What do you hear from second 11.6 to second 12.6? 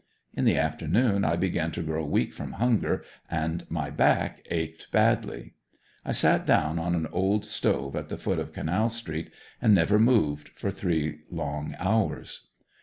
hours.